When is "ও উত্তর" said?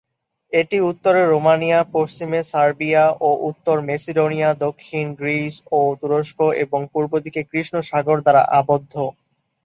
3.19-3.77